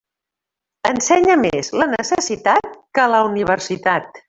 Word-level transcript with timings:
Ensenya 0.91 1.35
més 1.43 1.69
la 1.81 1.87
necessitat 1.93 2.81
que 2.99 3.07
la 3.17 3.21
universitat. 3.31 4.13